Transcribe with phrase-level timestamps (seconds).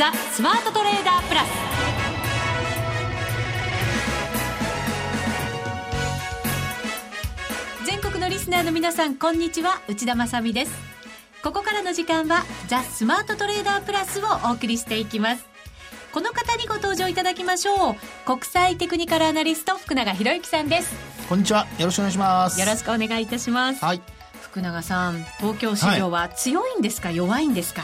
[0.00, 1.48] ザ・スマートトレーダープラス。
[7.84, 9.82] 全国のリスナーの皆さんこんにちは。
[9.88, 10.72] 内田まさです。
[11.42, 15.44] ここからの時間はザ・スマートトレーダープラスをお送りしていきます。
[16.12, 17.96] この方にご登場いただきましょう。
[18.24, 20.94] 国際テクニカルアナリスト福永博之さんです。
[21.28, 21.66] こんにちは。
[21.78, 22.58] よろしくお願いします。
[22.58, 23.84] よろしくお願いいたします。
[23.84, 24.00] はい。
[24.40, 27.82] 福永さん東京市場は強いんですか、はい、弱いんですか？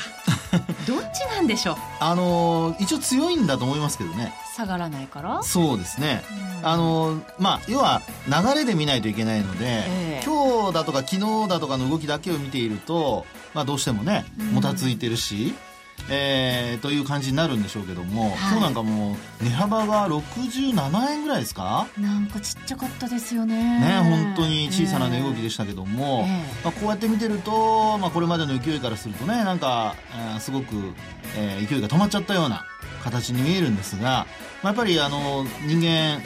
[0.87, 1.77] どっちなんでしょう？
[2.01, 4.33] あのー、一応強いんだと思いますけどね。
[4.55, 5.43] 下がらないから？
[5.43, 6.23] そうですね、
[6.63, 15.55] あのー、まあ要は流れで見ないといけないので、えー、今日だとか昨日だとかの動きだけを見ていると、まあ、どうしてもねもたついてるし、
[16.09, 21.87] えー、という感じになるんでしょうけども、はい、今日なんかもう値幅が67円ぐらいですか？
[21.99, 23.81] なんかちっちゃかったですよね。
[23.81, 29.97] ね本当に小さな値動きでしたけども、えー、まあ、こうやって見てると、まあ、これまでの勢いからするとねなんか、
[30.35, 30.77] えー、すごく、
[31.37, 32.65] えー、勢いが止まっちゃったような
[33.03, 34.27] 形に見えるんですが、
[34.63, 36.21] まあ、やっぱりあの人間、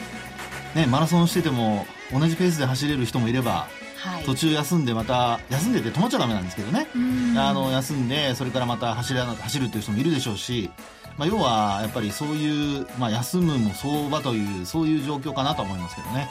[0.75, 3.67] ね、マラソンしてても同じペースで走れる人もいれば
[4.25, 6.87] 途中休んでまた休んでて止まっちゃダメなんですけどね。
[7.37, 10.69] あの休んでそれからまた走ら走るという人もいるでしょうし、
[11.17, 16.29] まあ、要はやっぱりそういう、まあ、休むも相場というそういう状況かなと思いますけどね。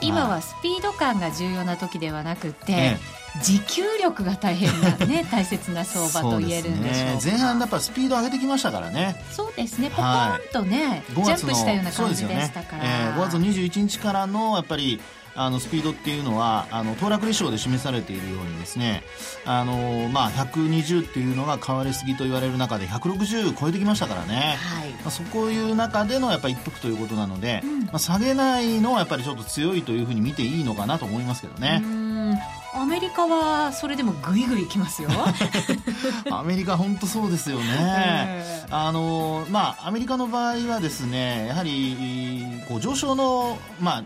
[0.00, 3.00] 今はスピード感が重要な時ではなくて、ね
[3.42, 9.22] 持久力が大変なね 大切な相場と言えるんでしょうね、前半やっぱスピード上げてきましたからね。
[9.30, 9.90] そうですね。
[9.90, 12.88] ポコンとね、はい、ジャンプしたような感じでしたから、ね。
[12.88, 15.00] えー、5月21日からのやっぱり
[15.36, 19.02] あのスピードっていうのはあの騰落理賞で示されているようにですね
[19.44, 24.90] あの、まあ、120っていうのが変わりすぎと言われる中で160超えてきましたからね、はい。
[24.90, 31.82] まあ、そういう中でのやっぱ一服ということなので、うん、まあ、下げないのはやっぱりちょっと強いというふうに見ていいのかなと思いますけどね。
[32.74, 35.08] アメリカはそれでもぐいぐいきますよ。
[36.30, 44.04] アメリカ本当そうですよね、あのまあアメリカの場合はですねやはりこう上昇のまあ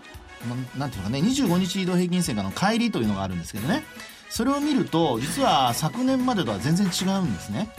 [0.77, 3.85] なんていうかね、25日移動平均線からの乖離というのがあるんですけどね、
[4.29, 7.71] それを見ると、実は昨年までとは全然違うんですね。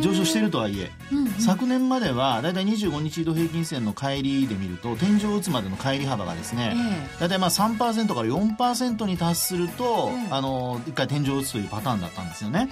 [0.00, 6.74] 上昇しているとはいえ、うんうん、昨年まではだいたい25日移動平均線の乖離で見ると天井を打つまでの乖離幅がですね、
[7.20, 12.68] だいたいまあ3%から4%に達すると、えー、あの一回天井を打つというパターンだったんですよね。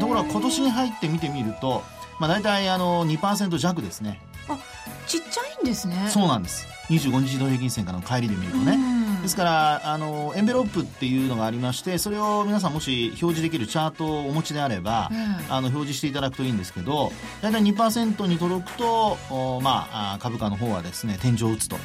[0.00, 1.82] ところが今年に入って見てみると、
[2.18, 4.20] まあ、大体あの2%弱ですね。
[4.48, 4.58] あ
[5.06, 6.08] ちっちゃいんですね。
[6.10, 8.78] そうなんです25日移動平均線からの帰りで見るとね、
[9.22, 15.10] ですからあのエンベロープっていうのがありましてそれを皆さんもし表示できるチャートをお持ちであれば、
[15.48, 21.76] あの表示していただくといいんですけど大体2%に届くとお、まあ、株価の方はですね天井を打つと。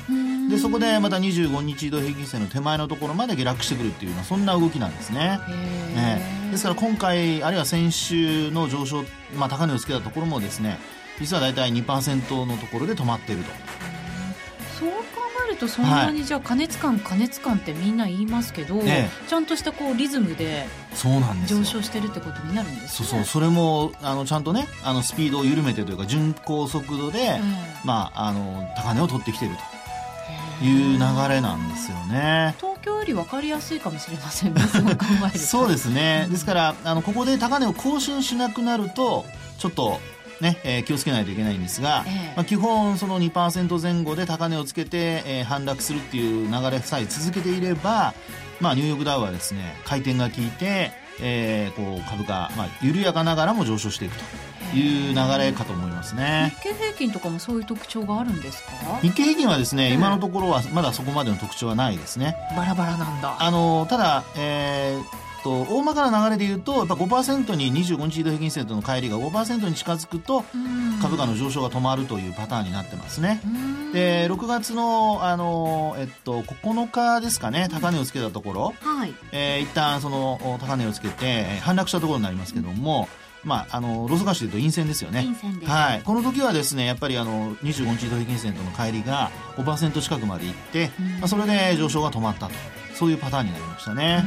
[0.50, 5.40] でそこでまた25日移動平均線の手前のところまで下落してくるっていうようなそんな動きなんですね。
[5.96, 6.50] ね。
[6.52, 9.04] ですから今回あるいは先週の上昇、
[9.36, 10.80] まあ、高値をつけたところもですね
[11.20, 13.99] 実は大体2%のところで止まっていると。
[14.80, 14.96] そう考
[15.46, 20.68] えるとそんなにじゃあ加熱感加熱感ってみんな言いますけど、ね、ちゃんとしたこうリズムで
[21.48, 27.42] 上昇してるってことになるんです、ね、そうそうそれもあのちゃんとねあのスピードを緩めてというか準高速度で、
[27.84, 29.56] まあ、あの高値を取ってきている
[30.60, 32.54] という流れなんですよね。
[32.60, 34.62] 東京より分かりやすいかもしれませんね。
[35.38, 36.28] そうですね。
[36.30, 39.26] ですからあのここで高値を更新しなくなると
[39.58, 40.00] ちょっと
[40.42, 48.14] ね、えー、気をつけないといけないんですが、えー、まあ、基本その2%前後で高値をつけて、えー、反落するっていう流れさえ続けていれば、
[48.60, 50.92] まあ、ニューヨークダウはですね回転が効いて、
[51.22, 54.24] えー、こう株価、まあ、緩やかながらも上昇していくと
[54.78, 56.54] いう流れかと思いますね。
[56.62, 58.72] 日経平均とかもそういう特徴があるんですか？
[59.02, 62.36] 日経平均はですね、今のところはまだそこまでの特徴はないですね。
[62.56, 63.36] バラバラなんだ。
[63.40, 70.44] あのただ、えーと大まかな流れで言うとやっぱ5%に25日移動平均線との乖離が5%に近づくと
[71.02, 73.42] 株価の上昇が止まるというパターンになってますね。
[73.94, 79.14] で6月のあの、えっと、9日ですかね高値をつけたところ、はい。
[79.32, 83.08] えー、一旦その高値をつけて反落したところになりますけども、
[83.44, 85.28] まあ、あのロスガシでいうと陰線ですよね、
[85.66, 92.54] はい、この時はですねやっぱりあの25日移動平均線との乖離が5%近くまでいって、まあ、それで上昇が止まったと。
[93.00, 94.26] そういうパターンになりましたね。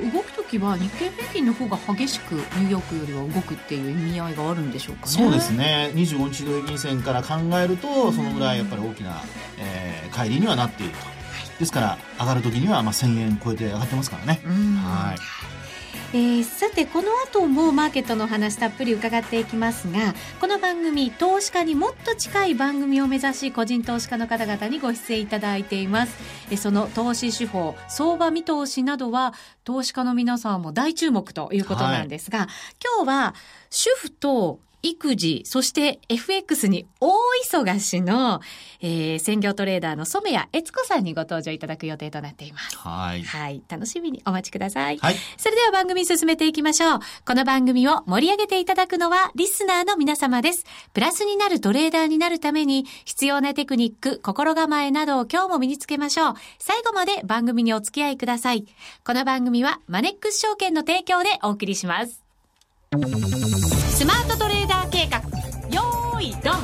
[0.00, 5.12] 動く時は日経平均の方が激しくニューヨークよりは動くっていう意味合いがあるんでしょうかね。
[5.12, 9.22] そうですね25日平均線から考えるとそのぐらいやっぱり大きな、
[9.58, 11.18] えー、乖離にはなっていると。
[11.58, 14.40] ですから上がる時にはまあ1000円超えて上がってますからね。
[14.44, 15.57] はい
[16.14, 26.16] えー、さてこの後もマーケットの話たっぷり伺っていきますがこの番組投資家にもっと近い番組を目指し個人投資家の方々にご出演いただいています。
[26.50, 29.34] えその投資手法相場見通しなどは
[29.64, 32.48] 投資家の皆さんも大注目ということなんですが、はい、
[32.96, 33.34] 今日は
[33.68, 37.10] 主婦と育児、そして FX に大
[37.44, 38.40] 忙しの、
[38.80, 42.76] えー、専業トレーダーの染谷悦子さんにご登場いただく予定となっています。
[42.76, 43.22] はい。
[43.22, 43.62] はい。
[43.68, 44.98] 楽しみにお待ちください。
[44.98, 45.16] はい。
[45.36, 47.00] それでは番組進めていきましょう。
[47.26, 50.64] この番組を盛り上げていただくのはリスナーの皆様です。
[50.94, 56.34] プラスになるトレーダーになるために必要なテクニック、心構えなどを今日も身につけましょう。
[56.58, 58.66] 最後まで番組にお付き合いください。
[59.04, 62.28] この番組はマネックス証券の提供でお送りします。
[62.90, 64.67] スマートトレーダー
[66.18, 66.54] よーいドン。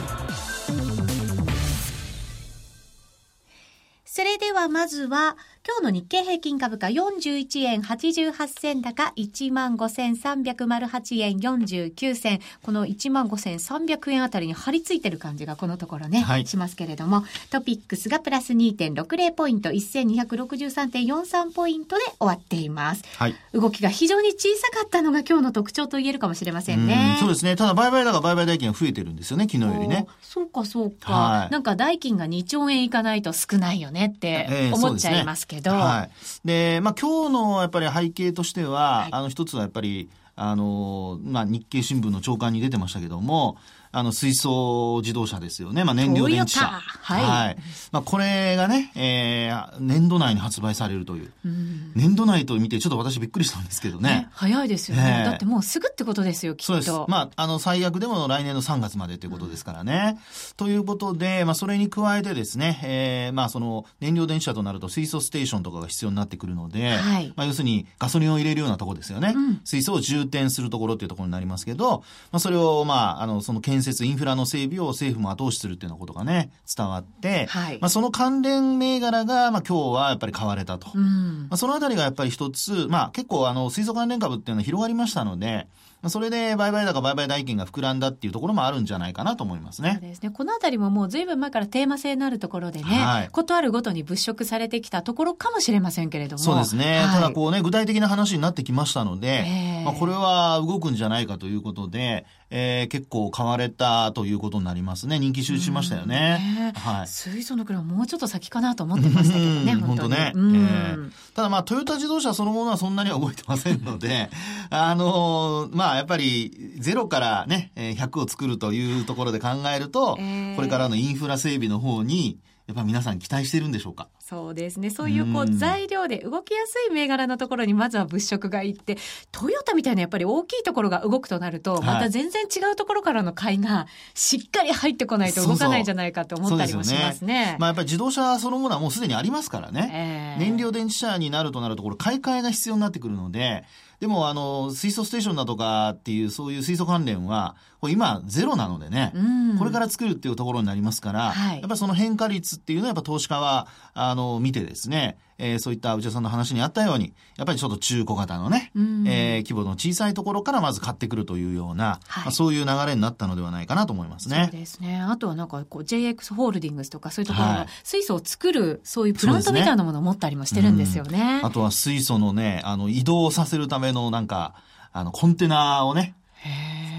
[4.05, 12.41] それではまずは今日の日経平均株価41円88銭高15,308円49銭。
[12.63, 23.03] この15,300円あたりに張り付いてる感じがこのところね、はい、しますけれども、トピックスがプラス2.60ポイント、1263.43ポイントで終わっています。
[23.17, 23.35] はい。
[23.55, 27.15] 動きが非常に小さかったのが今日の特徴と言えるかもしれませんね。
[27.17, 27.57] うそうですね。
[27.57, 30.07] ただ売買高売買代金が増えてるんですよね、昨日よりね。
[30.21, 31.51] そうかそうか、はい。
[31.51, 35.54] なんか代金が2兆円いかないと少ないよねって思っちゃいますけど。
[35.57, 36.11] えー、はい。
[36.47, 43.57] で、まあ今日のやっぱり背景としては、はい、あの一つはやっぱり、あの、まあ日経新聞の長官に出てましたけども、
[43.95, 45.85] あの、水素自動車ですよね。
[45.85, 46.67] まあ、燃料電池車。
[46.67, 47.23] はい。
[47.23, 47.57] はい。
[47.93, 51.33] まあ、これがね、えー、年度内に発売されるという。
[51.45, 54.09] うん、年度内と見て、ちょっと私びっくりしたんですけどね。
[54.09, 56.73] ね早いですよね、えー、だってもうすぐってことですよ、きっと。
[56.73, 56.91] そうです。
[57.09, 60.17] まあ、あの、最悪でも来年の3月までということですからね。
[60.17, 67.33] うん、ということで、まあ、それに加えてですね、えー、まあ、その、燃料電池車となると水素ステーションとかが必要になってくるので、はい。
[67.37, 69.35] まあ、要するにガソリンを入れるようなところですよね。
[69.37, 71.99] うん、水素を充填するところっていうところになりますけど、
[72.33, 80.89] まあ、それを、まあ、あの、その建設、インフラの整備を政府も後押しするっていうようなことがね、伝わって、はい、まあその関連銘柄が、まあ今日はやっぱり買われたと。
[80.95, 85.69] うん、まあそのあたりがやっぱり一つ、まあ結構あの水素関連株っていうのは広がりましたので、
[86.09, 89.99] それで売買高、売買代金が膨らんだっていうところもあるんじゃないかなと思いますね。
[90.01, 90.31] そうですね。
[90.31, 96.43] このあたりももう随分前からテーマ性のあるところでね、はい、ことあるごとに物色されてきたところかもしれませんけれども。
[96.43, 96.99] そうですね。
[96.99, 105.19] はい、ただこうね、具体的な話になってきましたので、えー、まあ、これは動くんじゃないかということで、えー、結構買われたということになりますね。
[105.19, 106.73] 人気集中しましたよね。
[106.73, 107.07] ねはい。
[107.09, 110.33] 水素の車もうちょっと先かなと思ってましたけどね、本当ね。
[110.35, 114.31] えー、ただまあ、トヨタ自動車そのものはそんなには動いてませんので、
[114.71, 124.09] あのー、まあ、やっぱり、ゼロからね、100を作るというところで考えると、えー、これからのインフラ整備の方に、やっぱ皆さん期待してるんでしょうか？
[124.27, 124.89] そうですね。
[124.89, 128.97] そういうこう材料で動きやすい銘柄のところにまずは物色がいって、
[129.31, 137.35] トヨタみたいなやっぱり大きいところが動くとなると、また全然違うところからの買いがしっかり入ってこないと動かないんじゃないかと思ったりもしますね。
[137.35, 140.37] ねまあやっぱり自動車そのものはもうすでにありますからね。
[140.39, 143.65] えー、燃料電池車になるとなるところ買い替えが必要になってくるので、
[144.05, 149.15] でも、あの、水素ステーションだとかっていう、そういう水素関連は、これ今、ゼロなのでね、
[149.59, 164.49] これから作るっていうところになりますから、はい、やっぱりその変化率っていうのは、やっぱ投資家は、あの、見てですね、えー、そういった内田さんの話にあったように、やっぱりちょっと中古型のね、うん、えー、規模の小さいところからまず買ってくるというような、はい、まあ、そういう流れになったのではないかなと思いますね。
[164.51, 165.01] そうですね。
[165.01, 171.19] あとはなんかこう JX ホールディングスとかそういうところが水素を作る、そういうプラントみたいなものを持ったりもしてるんですよね。
[171.19, 174.55] ねうん、あとは水素のね、あの移動させるためのなんか、
[174.93, 176.15] あのコンテナをね、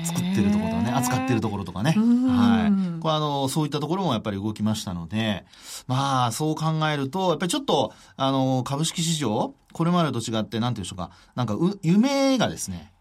[0.04, 1.92] 作ってるところとかね、扱ってるところとかね。
[1.92, 2.72] はい。
[3.13, 5.45] あの、そういったところもやっぱり動きましたので、
[5.88, 12.91] まあ、そう考えると、やっぱりちょっと、あの、株式市場、これまでと違って、なんていうんでしょうか、なんか、夢がですね、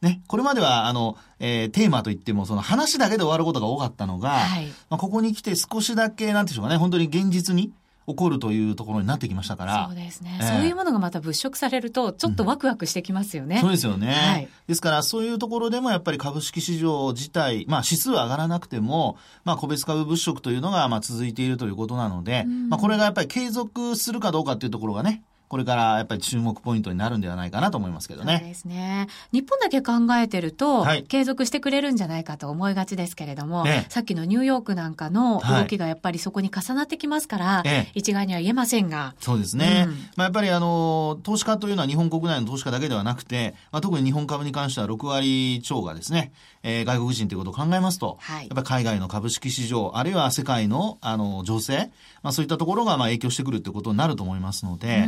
[0.00, 7.72] ね、これまでは、あの、えー、テーマといっても、その話だけで終わることが多かったのが、はい、まあ、ここに来て少しだけ、なんていうんでしょうかね、本当に現実に、
[8.06, 9.86] 起こるというところになってきましたから。
[9.88, 10.38] そうですね。
[10.40, 13.56] えー、そういうものがまた物色されると、ちょっとワクワクしてきますよね。
[13.56, 14.48] うん、そうですよね、はい。
[14.66, 25.22] ですから、そういうところでもやっぱり株式市場自体、まあ指数は上がらなくても、まあ個別株物色というのがまあ続いているということなので、うん、まあこれがやっぱり継続するかどうかっていうところがね、
[25.54, 28.38] これからやっぱり注目ポイントになるんではないかなと思いますけどね。
[28.38, 29.06] そうですね。
[29.30, 39.14] 日本だけ考えてると、はい、継続してくれるんじゃないかと思いがちですけれども、ね、さっきのニューヨークなんかの動きがやっぱりそこに重なってきますから、はい、一概には言えませんが。
[39.20, 39.84] そうですね。
[39.86, 46.32] うん、まあやっぱりあの、投資家というのは日本国内の投資家だけではなくて、まあ特に日本株に関しては6割超がですね、
[46.64, 51.92] えー、外国人ということを考えますと、はい、やっぱり海外の株式市場、あるいは世界のあの情勢、
[52.24, 55.06] まあそういったところがまあ影響してくるということになると思いますので、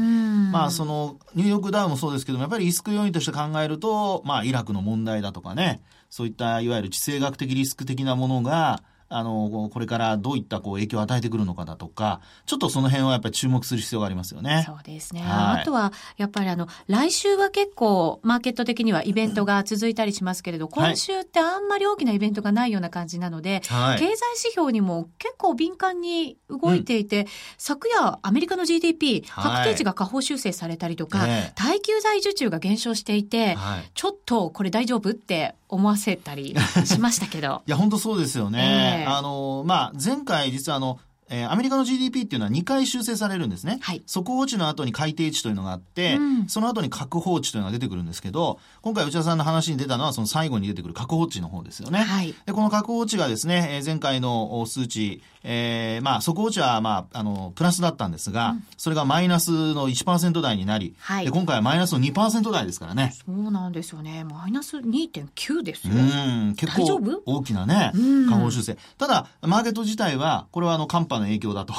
[0.52, 14.64] まあそのニューヨークダウもそうですけども、やっぱりリスク要因として考えると、まあ、イラクの問題だとかね、そういったいわゆる地政学的リスク的なものが、あの、これからどういったこう影響を与えてくるのかだとか、ちょっとその辺はやっぱり注目する必要がありますよね。
[14.66, 15.20] そうですね。
[15.20, 27.26] はい、あとは、やっぱりあの、来週は結構、マーケット的にはイベントが続いたりしますけれど、今週ってあんまり大きなイベントがないような感じなので、はい、経済指標にも結構敏感に動いていて、うん、
[27.58, 33.56] 昨夜、アメリカの GDP、確定値が下方修正されたりとか、はい、耐久財受注が減少していて、
[33.94, 36.54] ちょっとこれ大丈夫って思わせたり
[36.84, 37.62] しましたけど。
[37.66, 39.04] いや、本当そうですよね。
[39.06, 43.78] えー、あの、まあ、前回実はあの、えー、アメリカの GDP っていうのは2回修正されるんですね。
[43.82, 44.02] はい。
[44.06, 52.00] 速報値の後に改定値というのがあって、うん、その後に確報値というのが出てくるんですけど、今回内田さんの話に出たのはその最後に出てくる確報値の方ですよね。
[52.00, 52.34] はい。
[52.46, 61.24] で、この確報値がですね、えー、前回の数値、えー、まあ、速報値はまあ、あの、プラスだったんですが、うん、それがマイナスの1%台になり、はい。
[61.24, 63.14] で、今回はマイナスの2%台ですからね。
[63.24, 64.24] そうなんですよね。
[64.24, 65.94] マイナス2.9ですよ。
[65.94, 67.92] うん、結構大きなね、
[68.28, 68.76] 下方修正。
[68.98, 71.74] ただ、マーケット自体は、これはあの、寒波の影響だと。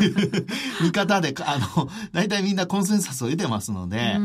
[0.00, 0.46] い う
[0.82, 4.18] 見方で、あの、大体みんなコンセンサスを得てますので、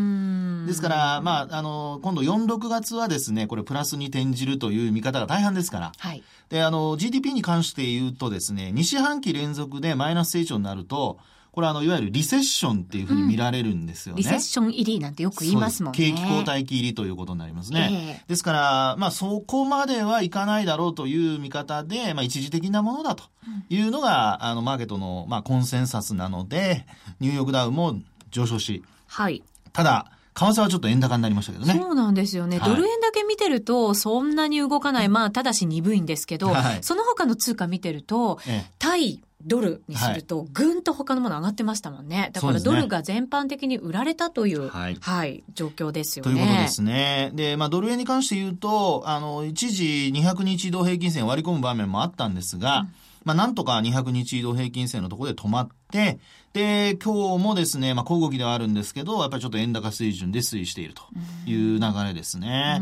[0.66, 6.24] ですから、まあ、あの、今度4、6月はですね、これプラスに転じるという見方が大半ですから、はい。
[6.50, 11.20] で、あの、GDP に関して言うとですね、2四半期連続でマイナス成長になると、
[11.56, 14.20] これあの、いわゆるリセッションっていうふうに見られるんですよね。
[14.20, 15.98] うん、リセッション入りなんてよく言いますもんね。
[15.98, 18.18] 景気後退期入りということになりますね。
[18.20, 23.24] えー、ですから、まあそこまではいかないだろうという見方で、まあ一時的なものだと
[23.70, 26.86] いうのが、あの、マーケットの、まあコンセンサスなので、
[27.22, 29.42] ニューヨークダウも上昇し、はい。
[29.72, 31.74] ただ、為替はちょっと円高になりましたけどね。
[31.74, 32.60] そうなんですよね。
[32.60, 35.08] はい、ドル円だけ見てると、そんなに動かない。
[35.08, 42.32] まあ、ただし鈍いんですけど、はい、その他の通貨見てると、ええ、対ドルにすると、ぐんと他のもの上がってましたもんね。
[42.34, 46.32] だからドルが全般的に売られたという、はい、はい、状況ですよね。
[46.32, 47.32] ということですね。
[47.34, 52.94] で、まあ、ドル円に関して言うと、あの、一時200日移動平均線割り込む場面もあったんですが、うん
[53.26, 56.20] まあ、なんとか200日移動平均線のところで止まって、
[56.54, 61.02] で、今日もですね、まあ、小動きではあるんですけど、やっぱりちょっと円高水準で推移していると
[61.46, 62.80] いう流れですね。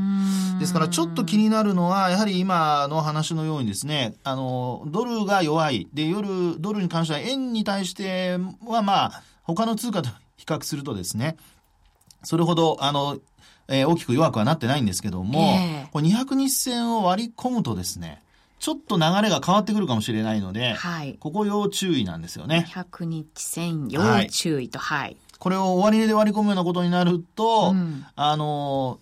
[0.59, 5.88] ですから、ちょっと気になるのは、やはり今の話のようにですね、あの、ドルが弱い。
[5.93, 11.38] で、夜、ドルに関しては円に対しては、まあ、他の通貨と比較するとですね、
[12.23, 13.17] それほど、あの、
[13.69, 18.23] えー、大きく弱くはなってないんですけども、えー、これ200日線を割り込むとですね、
[18.63, 22.65] ちょっと流れが変わってくるかもしれないので、はい、ここ要注意なんですよね。
[22.70, 25.00] 100日線要注意と、はい。
[25.00, 29.01] はい、これを終値で割り込むようなことになると、うん、あの、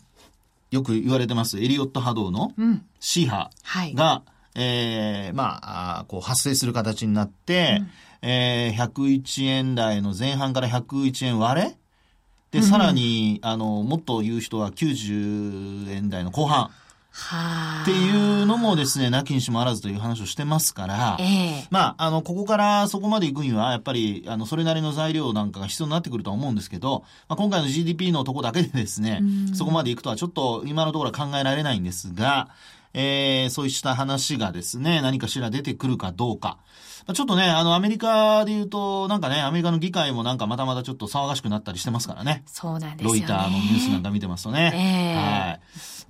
[0.71, 2.53] よく言われてます、エリオット波動の
[2.99, 3.51] C 波
[3.93, 4.23] が、はい、
[4.55, 5.59] えー、ま
[5.99, 7.81] あ、こう発生する形になって、
[8.21, 11.77] うん、えー、101円台の前半から101円割れ？
[12.49, 16.71] で、さらに、あの、もっと言う人は90円台の後半。
[17.11, 29.21] っていうのもですね、なきにしもあらずという話をしてますから、えー、まあ、あの、ここからそこまで行くには、やっぱり、あの、それなりの材料なんかが必要になってくるとは思うんですけど、まあ、今回の GDP のとこだけでですね、
[29.53, 32.49] そこまで行くとはちょっと今のところは考えられないんですが、
[32.93, 36.57] えー、そうした話がですね、何かしら出てくるかどうか。
[37.13, 42.43] ちょっとね、あの、アメリカで言うと、なんかね、アメリカの議会もなんかまたまたちょっと騒がしくなったりしてますからね。
[42.45, 44.71] そうなんですよ、ね、ロイターのニュースなんか見てますとね。
[44.73, 45.61] えー、はい。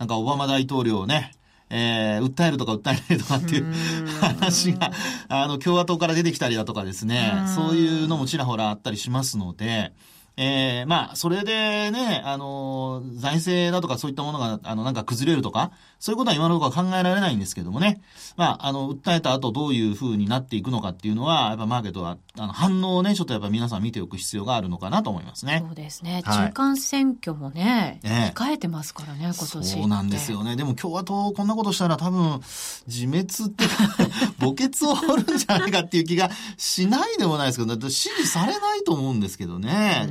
[0.02, 1.32] なんかオバマ大統領をね、
[1.70, 3.72] えー、訴えるとか訴えないとかっていう
[4.20, 4.92] 話が、
[5.30, 9.94] あの、共和党から出てきたりだとかですね、そういうのもちらほらあったりしますので、
[10.38, 18.02] えー、まあ、それでね、あの、財政だとかそういったものが、あの、なんか崩れるとか、そういうことは今のところは考えられないんですけどもね。
[18.36, 25.64] まあ、あの、訴えた後どういう風になっていくのかっていうのは、やっぱマーケットは、あの、反応をね、ちょっとやっぱ皆さん見ておく必要があるのかなと思いますね。
[25.64, 26.24] そうですね。
[26.26, 29.64] はい、中間選挙もね、ね控えてますからね、今年。
[29.64, 30.56] そうなんですよね。
[30.56, 32.42] でも共和党こんなことしたら多分、
[32.88, 33.66] 自滅って
[34.42, 40.08] 墓穴を掘るんじゃないかっていう気がしないでもないですけど、だって支持されないと思うんですけどね。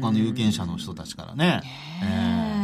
[0.00, 1.60] 他の有権者の人たちからね。
[2.02, 2.55] えー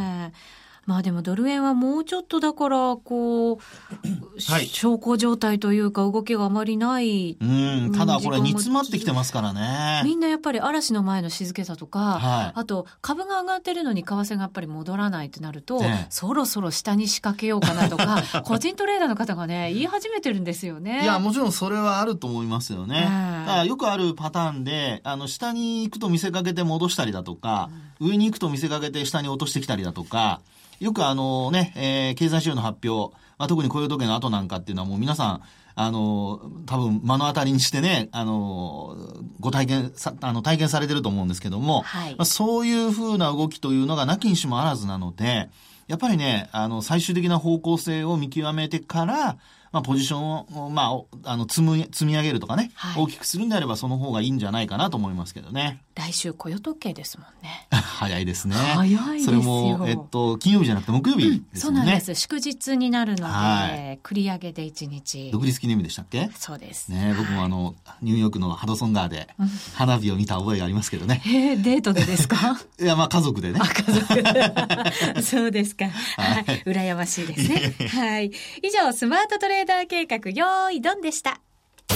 [0.85, 3.59] まあでもドル円はもうちょっとだから、こう、
[4.51, 7.37] はい、小康状態というか動きがあまりない。
[7.41, 10.03] うん、ただこれ煮詰まってきてますからね。
[10.05, 21.03] みんなやっぱり嵐の前の静けさとか、はい、あと株が上がってるのに為替がやっぱり戻らないってなると、ね、そろそろ下に仕掛けようかなとか、 個人トレーダーの方がね、言い始めてるんですよね。
[21.03, 23.03] いや、もちろんそれはあると思いますよね。
[23.47, 30.41] だからよくあるパターンで、あの、下に行くと見せかけて戻したりだとか、うん、上に行くと見せかけて下に落としてきたりだとか、
[30.81, 35.43] よくあのね、えー、経済指標の発表、まあ、特に雇用統計の後なんかっていうのはもう皆さん、
[35.75, 38.97] あの、多分目の当たりにしてね、あの、
[39.41, 45.49] ご体験さ、あの、体験されてると思うんですけども、はい、まあ、そういうふうな動きというのがなきにしもあらずなので、
[45.87, 49.37] やっぱりね、あの、最終的な方向性を見極めてから、
[49.73, 55.81] まあ、ポジションを、まあお、あの、積む、積み上げるとかね、はい大きくするんであればその方がいいんじゃないかなと思いますけどね。
[55.95, 57.67] 来週雇用統計ですもんね。
[57.73, 58.55] 早いですね。
[58.57, 61.53] 早いですよそれも、えっと、金曜日じゃなくて木曜日ですもね。
[61.61, 62.15] そうんなんです。
[62.15, 65.31] 祝日になるので、はい繰り上げで1日。
[65.33, 66.31] 独立記念日でしたっけ？
[66.37, 66.89] そうです。
[66.89, 69.29] ね僕もあの、ニューヨークのハドソン川で
[69.75, 71.23] 花火を見た覚えがありますけどね。
[71.27, 72.61] えーデートでですか？
[72.81, 73.61] いや、まあ家族でね。
[73.61, 75.23] 家族。
[75.23, 75.87] そうですか。
[75.89, 76.45] はい。
[76.67, 77.75] 羨ましいですね。
[77.89, 78.27] はい。
[78.63, 81.41] 以上、スマートトレーーダー計画、よーい、ドンでした。
[81.89, 81.95] ザ・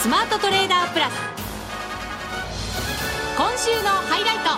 [0.00, 1.12] スマートトレーダープラス。
[3.36, 4.50] 今週のハイライト。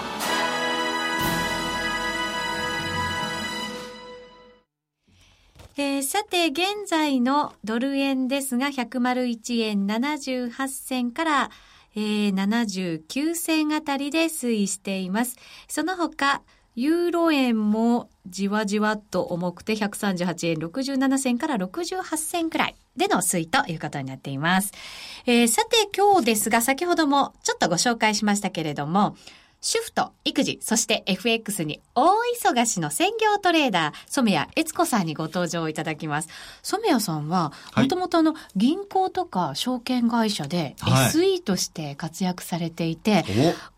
[5.78, 11.50] えーさて、現在のドル円ですが、101円78銭から、
[11.94, 15.36] えー79銭あたりで推移しています。
[15.68, 16.42] その他、
[16.74, 24.72] ユーロ円もじわじわっと重くて138円67銭から68銭くらいでの推移ということになっています。
[25.26, 29.16] えーさて今日ですが先ほどもちょっとご紹介しましたけれども、
[29.64, 32.10] 主婦と育児、そして FX に大
[32.42, 36.28] 忙しの専業トレーダー、染谷悦子さんにご登場いただきます。
[36.62, 43.24] 染谷さんは、はいもともとあの、銀行とか証券会社ではい SE として活躍されていて、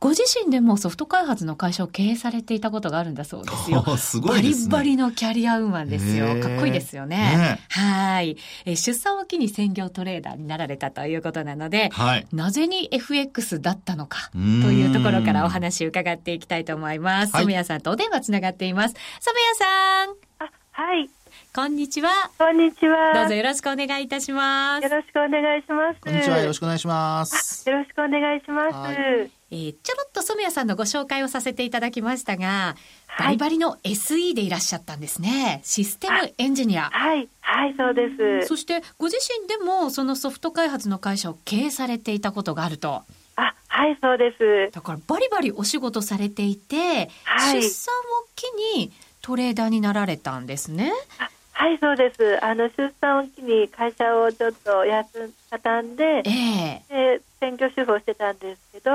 [0.00, 3.85] ご自身でもソフト開発の会社を経営されていたことがあるんだそうですよ。
[3.87, 4.71] お すごいですね。
[4.71, 6.41] バリバリのキャリアウーマンですよ。
[6.41, 7.17] かっこいいですよね。
[7.17, 12.26] ねはい、えー出産を機に専業トレーダーになられたということなので、はい。
[12.33, 17.35] なぜに FX だったのかというところからお話を伺っていきたいと思います。
[17.35, 18.95] はい染谷さんとお電話つながっています。
[19.21, 21.11] 染谷さん、あ、はい、
[21.54, 22.11] こんにちは。
[22.38, 23.14] こんにちは。
[23.14, 24.90] どうぞよろしくお願いいたしますよ。
[24.90, 26.00] ろしくお願いします。
[26.00, 26.38] こんにちは。
[26.38, 27.69] よろしくお願いします。
[27.69, 28.75] よろしくお願いします。
[28.75, 32.75] はいえーちょろっと染谷さんのご紹介をさせていただきましたが、
[33.19, 35.61] バはいリバリの SE でいらっしゃったんですね。
[35.62, 36.90] システムエンジニア。
[36.90, 38.09] はい、はい、そうで
[38.43, 38.49] す。
[38.49, 43.04] そしてご自身でもそのソフト開発の会社を経営されていたことがあると。
[43.37, 44.71] あ、はい、そうです。
[44.73, 48.45] だからバリバリお仕事されていて、はい出産を機
[48.79, 50.93] にトレーダーになられたんですね。
[51.19, 52.45] あはい、そうです。
[52.45, 58.91] あの出産を機に会社をちょっと休ん畳んでえ、えで選挙主婦をしてたんですけど、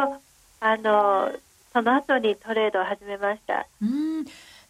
[0.62, 1.32] あの
[1.74, 3.66] その後にトレードを始めました。
[3.82, 4.26] うん。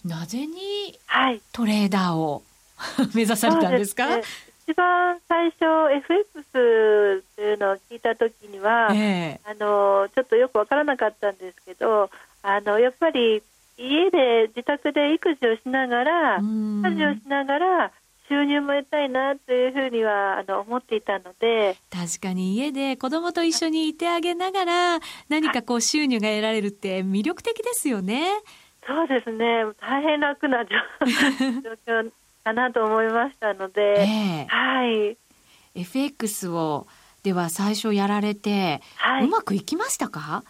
[0.05, 1.41] なぜにはい。
[1.51, 2.41] トレーダーを
[3.13, 4.05] 目指されたんですか？
[4.17, 4.23] ね
[4.69, 9.41] 一番最初 FX っていうのを聞いた時には、ええ。
[9.43, 12.11] あのちょっとよくわからなかったんですけど
[12.43, 13.41] あのやっぱり
[13.79, 16.83] 家で自宅で育児をしながらうん。
[16.83, 17.91] 家事をしながら
[18.29, 21.75] 収入も得たいなというふうにはあの思っていたので。
[21.89, 28.27] 確かに家で子供と一緒にいてあげながら何かこう収入が得られるって魅力的ですよね。
[28.85, 29.65] そうですね。
[29.81, 30.69] 大変楽な状
[31.61, 32.11] 状況
[32.49, 34.47] かなと思いましたので、ええ。
[34.47, 35.17] はい、
[35.75, 36.87] FX を
[37.23, 40.43] では最初やられて、はい、うまくいきましたか？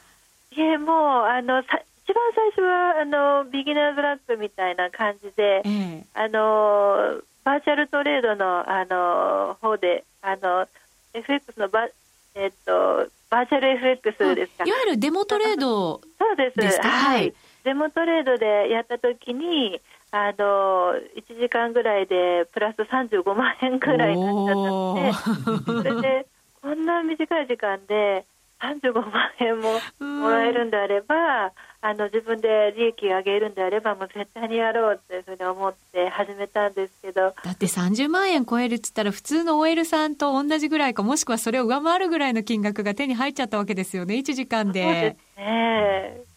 [0.56, 6.06] いえもうあのさ一番最初はあのビギナーズラックみたいな感じでええ。
[6.14, 10.68] あのバーチャルトレードのあの方であの
[11.14, 11.88] FX のバ,、
[12.36, 16.82] えっとバーチャル FX ですかいわゆるデモトレードそうです。
[16.82, 17.28] ははい。
[17.28, 17.34] い。
[17.64, 26.28] デモトレードでやった時にあの1時間ぐらいでプラス35万円ぐらいになっちゃったのでそれで
[26.62, 28.26] こんな短い時間で
[28.62, 29.80] 35万円も
[30.22, 37.34] もらえるんであればあの自分で利益を上げるんであればもう絶対にやろうというふうに思って始めたんですけど。
[37.44, 46.29] だって30万円超えるっつったら普通の OL さんと同じぐらいかもしくはそれを上回るぐらいの金額が手に入っちゃったわけですよね1時間そうでですね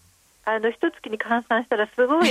[0.45, 2.29] あの一月に換算したらすごい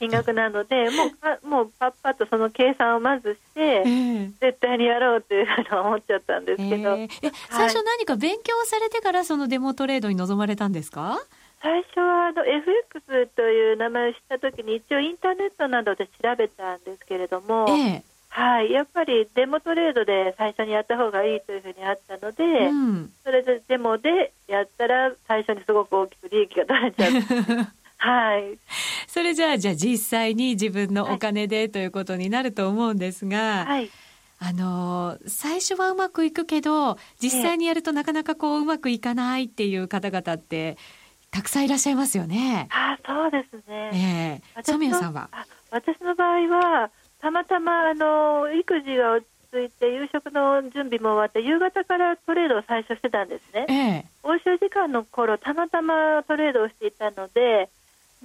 [0.00, 4.30] 金額なので もうかもうパッパッとその計算をまずしてええ。
[4.40, 7.08] 絶対にやろうというふうに思っちゃったんですけど、ええ。
[7.22, 11.20] え最初何か勉強されてからそのデモトレードに臨まれたんですか？
[11.62, 23.12] 最初はあの FX という名前を知った時に一応インターネットなどで調べたんですけれども、ええはい、やっぱりデモトレードで最初にやった方がいいというふうにあったので、うん。
[23.24, 28.58] それでデモでやったら最初にすごく大きく利益が取れちゃって はい。
[29.08, 33.90] それじゃあじゃあ実際に自分のお金でということになると思うんですが、はい。
[34.38, 40.78] あのー最初はうまくいくけど実際にやるとなかなかこううまくいかないっていう方々って
[41.30, 42.68] たくさんいらっしゃいますよね。
[42.70, 44.42] あそうですね、ええ。
[44.54, 45.28] 私の染谷さんは？
[45.32, 57.68] あ私の場合はたまたまあの育児が落ち着いて夕食の準備も終わって夕方からトレードを最初してたんですねええ欧州時間の頃たまたまトレードをしていたので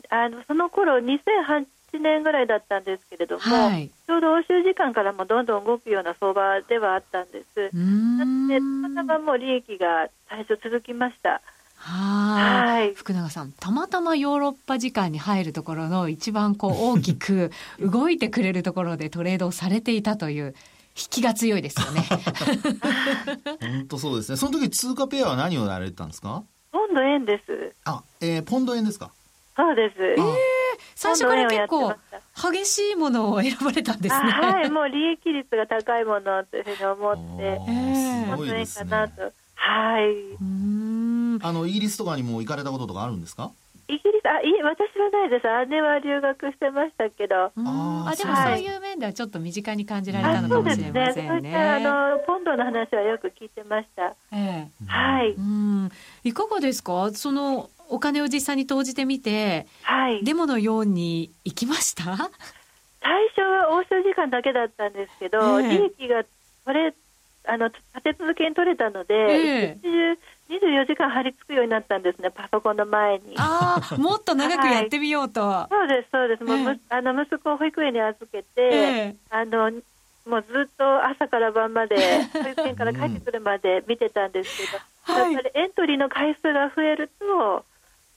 [0.10, 1.66] あのその頃2008
[2.00, 7.76] 年ぐらいだったんですけれども、はい、ちょうど欧州時間からもどんどん動くような相場ではあったんです。
[7.76, 11.42] なので、たまたまもう利益が最初続きました。
[11.88, 12.94] はい。
[12.96, 20.56] 福永さん、たまたまヨーロッパ時間に入るところの一番こう大きく 動いてくれるところでトレードをされていたという。
[20.98, 22.04] 引きが強いですよね。
[23.60, 24.38] 本当そうですね。
[24.38, 26.42] その時通貨ペアは何をやられてたんですか？
[26.72, 27.74] ポンド円です。
[27.84, 29.12] あ、えー、ポンド円ですか？
[29.58, 30.02] そうです。
[30.02, 30.18] ええー、
[30.96, 31.94] 最初から結構
[32.54, 34.32] 激しいものを選ばれたんですね。
[34.32, 39.34] はい、もう利益率が高いものというふうに思って、えー、本当にかなと。
[39.56, 40.06] はい。
[41.42, 43.52] あのイギリスとかにも行かれたこととかあるんですか？
[43.88, 45.70] イギリスあい私はないです。
[45.70, 47.52] 姉は留学してましたけど。
[47.56, 51.56] あでもそういう面ではちょっと身近に感じられたのかもしれませんね。
[51.56, 54.16] あ、ね、のポンドの話はよく聞いてました。
[54.32, 55.32] ええ、はい。
[55.34, 55.92] うん。
[56.24, 57.12] いかがですか？
[57.14, 62.04] そのお金を実際に投じてみて、はい、デモのように行きました？
[62.04, 66.26] 最初は欧州時間だけだったんですけど、え利益が
[66.66, 66.96] 取れ
[67.48, 70.18] あの立て続けに取れたので、えー、
[70.50, 73.36] 24時間張り付くようになったんですね、パソコンの前に。
[73.38, 75.42] ああ、 もっと長くやってみようと。
[75.42, 76.44] はい、そうです、そうです。
[76.44, 79.72] もう、えー、あの息子を保育園に預けて、えー、あの
[80.26, 81.96] もうずっと朝から晩まで、
[82.34, 84.72] 保育園から帰ってくるまで見てたんです
[85.06, 87.66] けど、やっぱりエントリーの回数が増えると、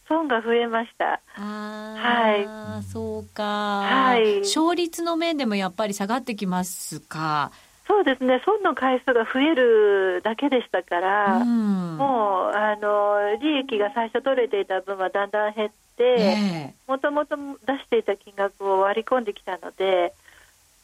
[0.08, 1.20] 損が増えました。
[1.34, 2.82] はい。
[2.82, 3.42] そうか。
[3.42, 4.40] はい。
[4.40, 7.52] 勝率の面でもやっぱり下がってきますか？
[7.88, 20.12] そうですね、損の回数が増えるだけでしたから、うん、もうあの利益が最初取れていた分はだんだん減って、もともと出していた金額を割り込んできたので、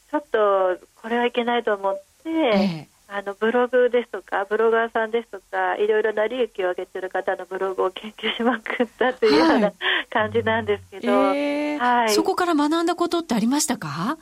[0.09, 9.71] ちょっとこれはいけないと思って、えあのブログですとか、ブロガーさんですとか、いろいろな利益を上げている方のブログを研究しまくったというような
[10.09, 14.17] 感じなんですけど、えー、はい、そこから学んだことってありましたか？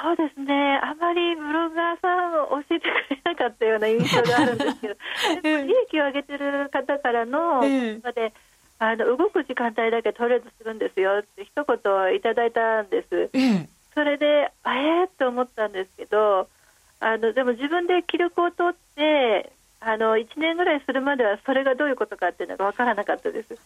[0.00, 4.94] そうですね、あまりブロガーさんを教えてくれなかったような印象があるんですけど、
[5.66, 8.32] 利益を上げてる方からの、えー、で
[8.78, 13.30] あの動く時間帯だけトレードするんですよって一言いただいたんです。
[13.32, 16.48] えー、それで、あえー、と思ったんですけど、
[17.00, 23.56] あのでも自分で記録を取ってあの1年ぐらいするまではそれがどういうことかっていうのが分からなかったです。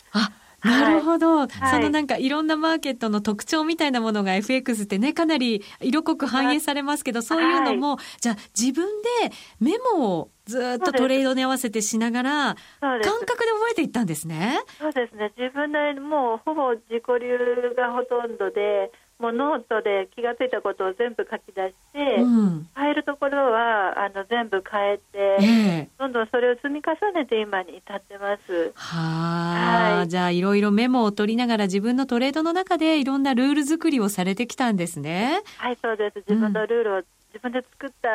[0.65, 8.87] あなるほど、はい、そのなんかいろんなマーケットの特徴みたいなものが FX ってねかなり色濃く反映されますけど、そういうのも、はい、じゃあ自分
[9.21, 14.61] でメモをずっとトレードに合わせてしながら感覚で覚えていったんですね。
[14.79, 15.33] そうですね。
[15.37, 18.91] 自分でもうほぼ自己流がほとんどで
[19.23, 28.73] もうノートで気が付いたことを全部書き出して、うん、変えるところはあの全部変えて、えー、どんどんそれを積み重ねて今に至ってます。
[28.75, 35.41] ははいじゃあいろいろメモを取りながら自分のトレードの中でいろんなルール作りをされてきたんですね。
[35.57, 38.09] はいそうです自分のルールを自分で作った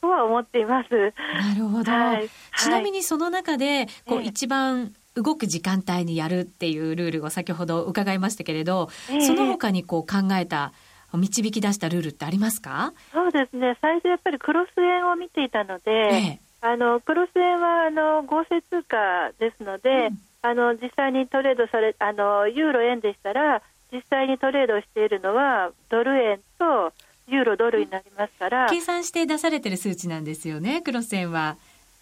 [0.00, 0.90] とは思っています。
[0.90, 1.90] なるほど。
[1.90, 10.72] はい、ちなみにその中で、こう、一番動く時間帯にやるっていうルールを先ほど伺いましたけれど、えー、その他にこう考えた
[11.12, 12.92] 導き出したルールってありますか？
[13.12, 13.78] そうですね。
[13.80, 18.96] 最初やっぱりクロス円を見ていたので、えー、あのクロス円はあの合成通貨
[19.38, 26.92] ですので、うん、あの実際にトレードされあのユーロ円でしたら実際にトレードしているのはドル円と
[27.28, 31.56] ユーロドルになりますから、計算して出されてる数値なんですよねクロス円は。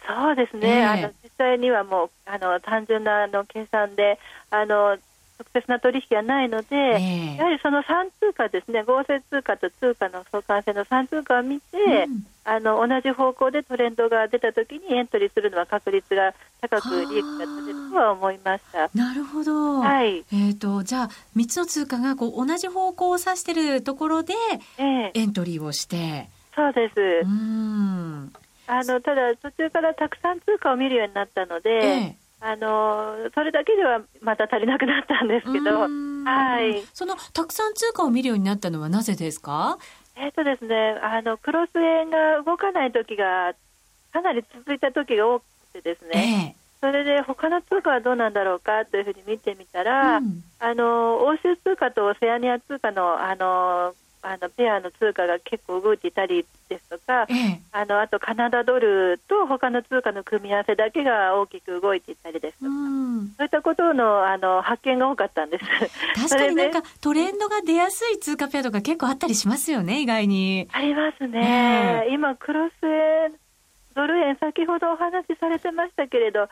[0.07, 4.97] そうですね、えー、あの実際にはもうあの単純なあの計算であの
[5.39, 7.83] 直接な取引はないので、えー、やはりその3
[8.19, 18.89] 通貨ですね、合成通貨と通貨の相関性の3通貨を見て、うん、あの同じ方向でトレンドが出たときにエントリーするのは確率が高く利益が取れるとは思いました。
[18.93, 19.79] なるほど。
[19.79, 20.17] はい。
[20.17, 24.33] えっ、ー、とじゃあ3つの通貨がこう同じ方向を指しているところで、
[24.77, 26.29] エントリーをして。
[26.55, 26.99] そうです。
[27.23, 28.31] うん。
[28.67, 39.77] あのただ途中からたくさん通貨を見るようになったので、ええ、あのそれだけではまた足りなくなったんですけど、はい、そのたくさん通貨を見るようになったのはなぜですか？
[40.15, 43.53] えっ、とですねあのクロス円が動かない時が
[44.11, 46.63] かなり続いた時が多くてですね、え。
[46.79, 62.71] それで他の通貨はどうなんだろうかというふうに見てみたら、うん、あの欧州通貨とオセアニア通貨のあのあのペアの通貨が結構動いていたりですとか、ええ、あのあとカナダドルと他の通貨の組み合わせだけが大きく動いていたりですとか、
[63.37, 65.65] そういったことのあの発見が多かったんです。
[66.15, 70.67] 確かになんかトレンドが出やすい通貨ペアとか結構あったりしますよね、意外に。
[70.71, 72.09] ありますね、え。
[72.09, 73.33] ー、今、クロス円、
[73.93, 76.47] ドル円、先ほどお話しされてましたけれど、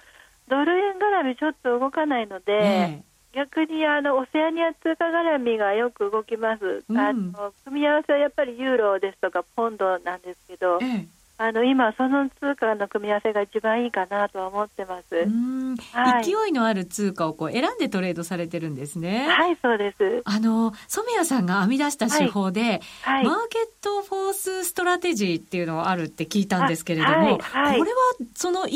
[0.50, 3.02] ドル円絡みちょっと動かないので、
[3.34, 6.98] 逆にあのオセアニア通貨絡みがよく動きます、うん。
[6.98, 15.16] あの組み合わせはやっぱりユーロですとかポンドなんですけど、ええあの今、その通貨の組み合わせが一番いいかなとは思ってます。
[15.16, 19.28] うんはい勢いのある通貨をこう選んでトレードされてるんですね。
[19.28, 20.22] はい、そうです。
[20.26, 27.98] あの染谷さんが編み出した手法で、はい、マーケットフォースストラテジーっていうのがあるって聞いたんですけれども、これは
[28.36, 28.76] その勢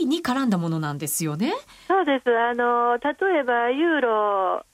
[0.00, 1.52] いに絡んだものなんですよね？
[1.86, 2.30] そうです。
[2.30, 4.64] あの例えばユーロ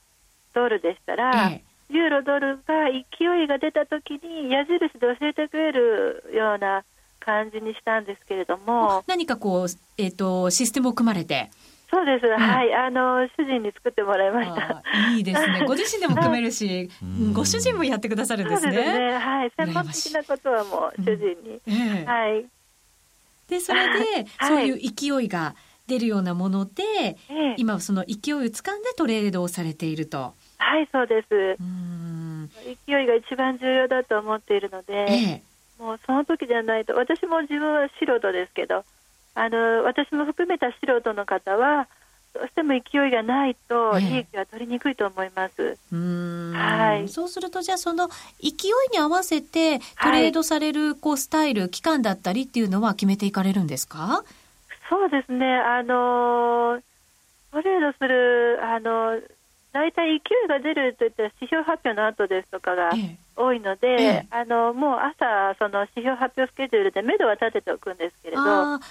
[0.54, 6.84] ドルでしたら、ええユーロドルが勢いが出たときに矢印で教えてくれるような
[7.24, 9.66] 感じにしたんですけれども、何かこう、
[9.98, 11.50] えっとシステムを組まれて
[11.92, 12.26] そうです。
[12.26, 14.82] はい、あの主人に作ってもらいました。
[15.14, 18.98] いいですね ご自身でも組めるし、うんご主人もやってくださるんですそうですね。
[18.98, 19.12] ね。
[19.18, 21.60] はい、専門的なことはもう主人に。
[21.66, 22.46] ええはい。
[23.48, 23.98] でそれで、
[24.38, 25.54] はいそういう勢いが
[25.86, 30.32] 出るようなもので、ええ今その勢いを掴んでトレードをされていると。
[30.56, 31.34] はい、そうです。
[31.60, 32.50] うん
[32.86, 35.42] 勢いが一番重要だと思っているので、ええ
[35.78, 38.84] もうその時じゃないと、私も自分は素人ですけど、
[39.34, 41.88] あの私も含めた素人の方は、
[42.34, 44.08] どうしても勢いがないと、ええ。
[44.08, 45.76] 利益は取りにくいと思います。
[45.92, 46.52] うーん。
[46.54, 47.08] はい。
[47.08, 48.08] そうするとじゃあその
[48.40, 54.24] 勢いに合わせてトレードされるこうスタイル、期間だったりっていうのは決めていかれるんですか？
[54.88, 56.80] そうですね、あの
[57.50, 59.20] トレードする、あの
[59.72, 63.18] 大体勢いが出るといったら指標発表の後ですとかがええ。
[63.34, 64.26] 多いので、ええ。
[64.30, 68.42] あのもう朝、その指標発表スケジュールで目処は立てておくんですけれど、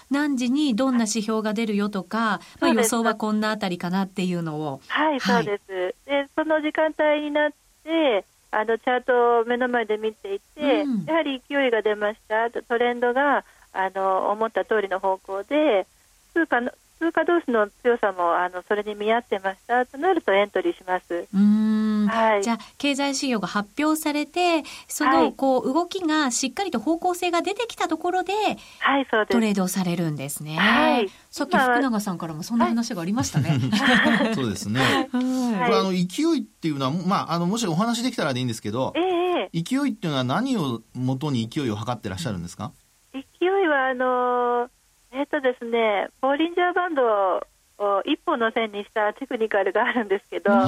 [0.10, 4.82] 何時にどんな指標が出るよとか、まあ、予想はこんなあたりかなっていうのを。
[4.88, 5.46] はい、はい。
[5.46, 5.96] そうです。
[6.06, 7.52] で、その時間帯になっ
[7.84, 11.06] て、あのチャートを目の前で見ていて、うん。
[11.06, 15.86] やはり勢いが出ました、トレンドがあの思った通りの方向で、
[16.34, 21.28] 通貨の通貨同士の強さもあのそれに見合ってましたとなるとエントリーします。
[21.34, 28.34] うーんはいじゃあ経済指標が発表されてそのはいこう動きがしっかりと方向性が出てきたところで
[28.80, 29.34] はい、そうです。
[29.34, 30.58] トレードをされるんですね。
[30.58, 33.60] はいさっき福永さんからもそんな話がありましたね。
[34.36, 34.80] そうですね。
[34.80, 42.72] はいこれあの勢いっていうのは、まあ、あのもしお話できたらでいいんですけどええ勢いっていうのは何を元に勢いを測ってらっしゃるんですか、
[43.14, 44.70] 勢いはあの
[45.13, 50.67] えっ、とですね、ボーリンジャーバンドを一本の線にしたテクニカルがあるんですけど、はい。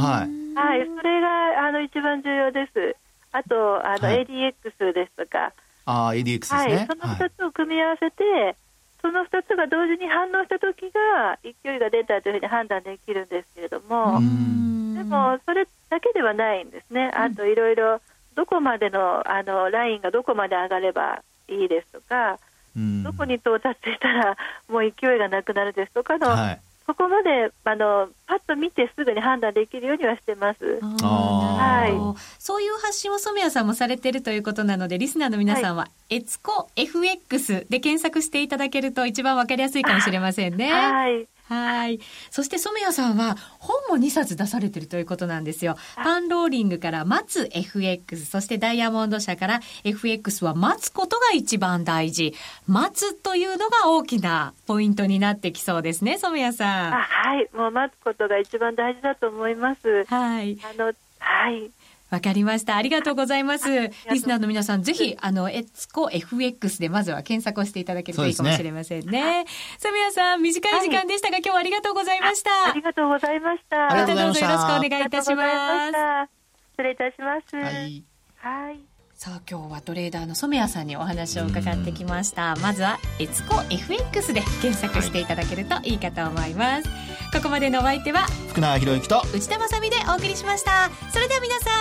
[0.55, 2.95] はい、それがあの一番重要です。
[3.31, 4.25] あと、あの、はい。
[4.25, 5.53] ADX ですとか、
[5.85, 8.55] ああ ADX ですね、はい、その2つを組み合わせて、
[9.01, 14.95] その2つが同時に反応したときが、勢いが出たというふうに判断できるんですけれども、うん。
[14.95, 17.11] でも、それだけではないんですね。
[17.13, 18.01] あと、いろいろ、
[18.35, 22.37] どこまでの、あの、ラインがどこまで上がればいいですとか、うん
[22.75, 30.79] どこに到達したら、もう勢いがなくなるですとかの、はいそこまで、あの、パッと見てすぐに判断できるようにはしてます。
[30.81, 40.71] あーあーなるほどそういう発信を染谷さんもされてるということなのでリスナーの皆さんは「エツコ FX」で検索していただけると一番わかりやすいかもしれませんね。
[40.71, 41.27] はい。
[41.53, 41.99] はい。
[42.31, 45.77] そして染谷さんは本も2冊出されてるということなんですよ。
[45.95, 52.33] パンローリングから待つ FX、そしてダイヤモンド社から FX は待つことが一番大事。
[52.67, 56.93] 待つというのが大きなポイントになってきそうですね、染谷さん。
[56.93, 57.49] あはい。
[57.53, 60.05] もう待つことが一番大事だと思います。
[60.05, 60.57] はい。
[60.63, 61.71] あの、はい。
[62.13, 62.75] わかりました。
[62.75, 63.89] ありがとうございます。
[64.11, 69.45] リスナーの皆さん、ぜひ、あの、エツコ FX でまずは検索をしていただけるといいかもしれませんね。
[69.79, 72.69] 染谷さん、短い時間でしたが、今日はありがとうございました。
[72.69, 73.91] ありがとうございました。
[73.91, 75.91] ありがとうございましたどうぞよろしくお願いいたしま。
[75.91, 76.31] ます
[76.73, 77.55] 失礼いたします。
[77.55, 78.03] はい
[78.35, 78.93] はい。
[79.15, 86.89] さあ今日はトレーダーの染谷さんにお話を伺ってきましたまずはエツコ FX で検索していただけるといいかと思います、
[87.33, 90.91] ここまでのお相手は福永博之と内田まさみでお送りしました。
[91.11, 91.71] それでは皆さ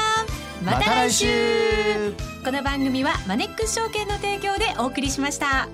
[0.63, 2.33] んまた来週。
[2.45, 5.69] この番組はマネックス証券の提供でお送りしました